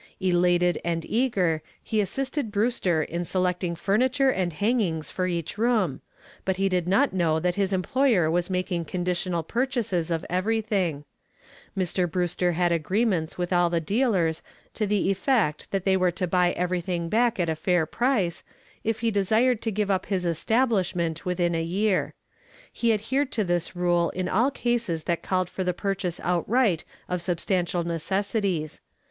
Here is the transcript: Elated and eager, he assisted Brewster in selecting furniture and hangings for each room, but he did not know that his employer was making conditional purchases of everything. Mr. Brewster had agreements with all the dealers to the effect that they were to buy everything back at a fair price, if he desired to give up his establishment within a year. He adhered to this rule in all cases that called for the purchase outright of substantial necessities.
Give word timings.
Elated 0.19 0.79
and 0.83 1.05
eager, 1.05 1.61
he 1.83 2.01
assisted 2.01 2.51
Brewster 2.51 3.03
in 3.03 3.23
selecting 3.23 3.75
furniture 3.75 4.31
and 4.31 4.51
hangings 4.51 5.11
for 5.11 5.27
each 5.27 5.59
room, 5.59 6.01
but 6.43 6.57
he 6.57 6.67
did 6.67 6.87
not 6.87 7.13
know 7.13 7.39
that 7.39 7.53
his 7.53 7.71
employer 7.71 8.31
was 8.31 8.49
making 8.49 8.85
conditional 8.85 9.43
purchases 9.43 10.09
of 10.09 10.25
everything. 10.27 11.03
Mr. 11.77 12.09
Brewster 12.09 12.53
had 12.53 12.71
agreements 12.71 13.37
with 13.37 13.53
all 13.53 13.69
the 13.69 13.79
dealers 13.79 14.41
to 14.73 14.87
the 14.87 15.11
effect 15.11 15.69
that 15.69 15.85
they 15.85 15.95
were 15.95 16.09
to 16.09 16.25
buy 16.25 16.51
everything 16.53 17.07
back 17.07 17.39
at 17.39 17.47
a 17.47 17.55
fair 17.55 17.85
price, 17.85 18.43
if 18.83 19.01
he 19.01 19.11
desired 19.11 19.61
to 19.61 19.71
give 19.71 19.91
up 19.91 20.07
his 20.07 20.25
establishment 20.25 21.27
within 21.27 21.53
a 21.53 21.61
year. 21.61 22.15
He 22.73 22.91
adhered 22.91 23.31
to 23.33 23.43
this 23.43 23.75
rule 23.75 24.09
in 24.09 24.27
all 24.27 24.49
cases 24.49 25.03
that 25.03 25.21
called 25.21 25.47
for 25.47 25.63
the 25.63 25.75
purchase 25.75 26.19
outright 26.23 26.85
of 27.07 27.21
substantial 27.21 27.83
necessities. 27.83 28.81